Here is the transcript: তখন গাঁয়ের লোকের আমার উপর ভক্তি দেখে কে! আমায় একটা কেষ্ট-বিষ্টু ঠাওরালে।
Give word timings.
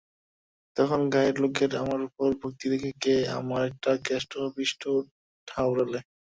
তখন 0.77 0.99
গাঁয়ের 1.13 1.35
লোকের 1.43 1.71
আমার 1.81 1.99
উপর 2.07 2.27
ভক্তি 2.41 2.65
দেখে 2.73 2.91
কে! 3.03 3.15
আমায় 3.37 3.67
একটা 3.69 3.91
কেষ্ট-বিষ্টু 4.07 4.89
ঠাওরালে। 5.47 5.99